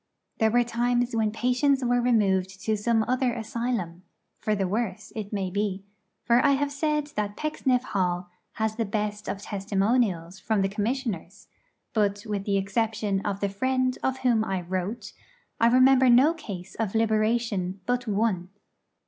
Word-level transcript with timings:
There 0.39 0.49
were 0.49 0.63
times 0.63 1.15
when 1.15 1.31
patients 1.31 1.83
were 1.85 2.01
removed 2.01 2.59
to 2.65 2.75
some 2.75 3.05
other 3.07 3.33
asylum 3.35 4.01
for 4.39 4.55
the 4.55 4.67
worse, 4.67 5.13
it 5.15 5.31
may 5.31 5.51
be; 5.51 5.83
for 6.23 6.43
I 6.43 6.53
have 6.53 6.71
said 6.71 7.11
that 7.15 7.37
Pecksniff 7.37 7.83
Hall 7.83 8.31
has 8.53 8.77
the 8.77 8.85
best 8.85 9.29
of 9.29 9.43
testimonials 9.43 10.39
from 10.39 10.63
the 10.63 10.69
Commissioners; 10.69 11.49
but, 11.93 12.25
with 12.25 12.45
the 12.45 12.57
exception 12.57 13.19
of 13.23 13.41
the 13.41 13.47
friend 13.49 13.95
of 14.01 14.17
whom 14.25 14.43
I 14.43 14.61
wrote, 14.61 15.13
I 15.59 15.67
remember 15.67 16.09
no 16.09 16.33
case 16.33 16.73
of 16.73 16.95
liberation 16.95 17.79
but 17.85 18.07
one. 18.07 18.49